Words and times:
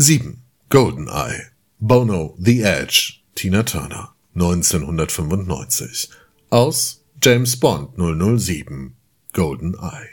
7. 0.00 0.44
Goldeneye. 0.70 1.46
Bono, 1.80 2.36
The 2.38 2.62
Edge, 2.62 3.14
Tina 3.34 3.64
Turner. 3.64 4.10
1995. 4.36 6.08
Aus 6.50 7.00
James 7.20 7.56
Bond 7.56 7.96
007. 7.96 8.94
Goldeneye. 9.32 10.08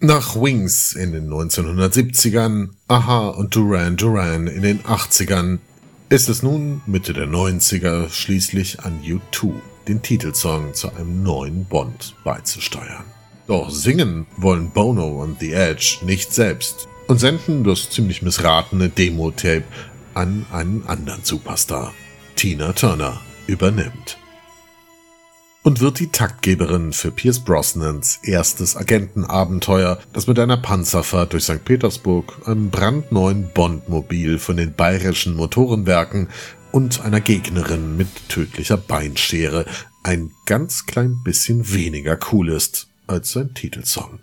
Nach 0.00 0.36
Wings 0.36 0.92
in 0.92 1.12
den 1.12 1.30
1970ern, 1.30 2.72
Aha 2.88 3.28
und 3.28 3.56
Duran 3.56 3.96
Duran 3.96 4.46
in 4.46 4.60
den 4.60 4.80
80ern 4.82 5.60
ist 6.10 6.28
es 6.28 6.42
nun 6.42 6.82
Mitte 6.84 7.14
der 7.14 7.26
90er 7.26 8.10
schließlich 8.10 8.80
an 8.80 9.00
U2, 9.02 9.54
den 9.88 10.02
Titelsong 10.02 10.74
zu 10.74 10.90
einem 10.92 11.22
neuen 11.22 11.64
Bond 11.64 12.14
beizusteuern. 12.22 13.06
Doch 13.46 13.70
singen 13.70 14.26
wollen 14.36 14.70
Bono 14.70 15.22
und 15.22 15.40
The 15.40 15.52
Edge 15.52 15.98
nicht 16.02 16.32
selbst 16.32 16.88
und 17.06 17.20
senden 17.20 17.62
das 17.62 17.90
ziemlich 17.90 18.22
missratene 18.22 18.88
Demo-Tape 18.88 19.64
an 20.14 20.46
einen 20.52 20.84
anderen 20.86 21.22
Superstar. 21.22 21.94
Tina 22.34 22.72
Turner 22.72 23.20
übernimmt 23.46 24.18
und 25.66 25.80
wird 25.80 25.98
die 25.98 26.12
Taktgeberin 26.12 26.92
für 26.92 27.10
Pierce 27.10 27.40
Brosnans 27.40 28.20
erstes 28.22 28.76
Agentenabenteuer, 28.76 29.98
das 30.12 30.28
mit 30.28 30.38
einer 30.38 30.58
Panzerfahrt 30.58 31.32
durch 31.32 31.42
St. 31.42 31.64
Petersburg, 31.64 32.38
einem 32.46 32.70
brandneuen 32.70 33.50
Bondmobil 33.52 34.38
von 34.38 34.56
den 34.56 34.74
bayerischen 34.74 35.34
Motorenwerken 35.34 36.28
und 36.70 37.00
einer 37.00 37.20
Gegnerin 37.20 37.96
mit 37.96 38.06
tödlicher 38.28 38.76
Beinschere 38.76 39.66
ein 40.04 40.30
ganz 40.46 40.86
klein 40.86 41.20
bisschen 41.24 41.72
weniger 41.72 42.16
cool 42.30 42.50
ist 42.50 42.88
als 43.06 43.32
sein 43.32 43.54
Titelsong. 43.54 44.20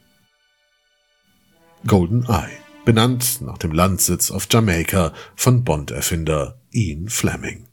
Golden 1.85 2.23
Eye, 2.25 2.57
benannt 2.85 3.41
nach 3.41 3.57
dem 3.57 3.71
Landsitz 3.71 4.31
auf 4.31 4.47
Jamaika 4.49 5.13
von 5.35 5.63
Bond-Erfinder 5.63 6.59
Ian 6.71 7.09
Fleming. 7.09 7.67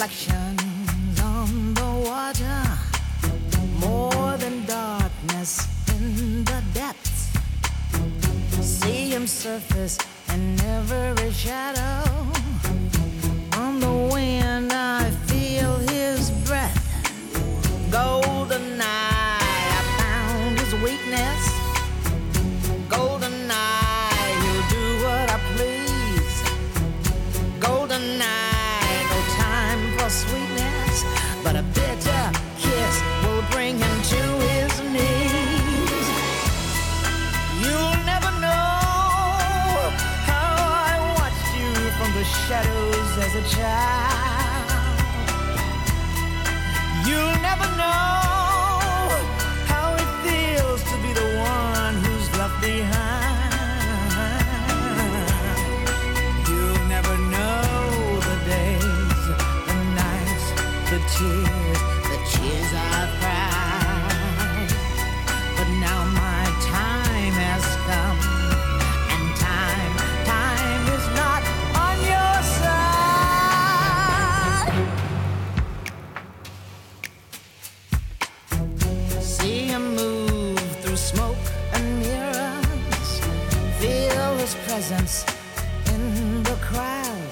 Reflections 0.00 1.20
on 1.20 1.74
the 1.74 2.08
water, 2.08 2.62
more 3.80 4.36
than 4.38 4.64
darkness 4.64 5.68
in 5.90 6.42
the 6.44 6.62
depths. 6.72 7.28
See 8.62 9.10
him 9.10 9.26
surface 9.26 9.98
in 10.32 10.58
every 10.62 11.30
shadow. 11.32 11.89
Shadows 43.00 43.18
as 43.18 43.34
a 43.34 43.56
child. 43.56 45.00
You'll 47.06 47.40
never 47.42 47.66
know 47.76 49.10
how 49.66 49.94
it 49.94 50.10
feels 50.24 50.82
to 50.84 50.96
be 51.02 51.12
the 51.12 51.28
one 51.38 51.94
who's 51.94 52.38
left 52.38 52.60
behind. 52.60 53.20
tears, 59.96 60.44
the 60.90 60.98
tears 61.14 61.69
and 81.72 81.98
mirrors, 82.00 83.20
feel 83.78 84.36
his 84.36 84.54
presence 84.66 85.24
in 85.92 86.42
the 86.42 86.56
crowd. 86.60 87.30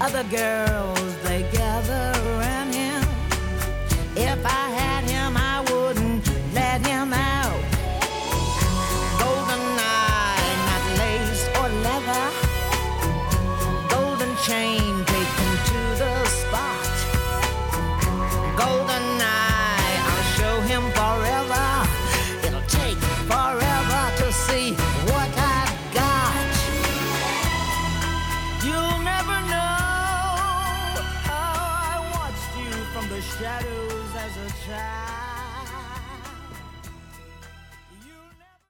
Other 0.00 0.24
girls 0.24 1.14
if 1.24 2.17
shadows 33.20 34.14
as 34.14 34.36
a 34.36 34.66
child. 34.66 35.27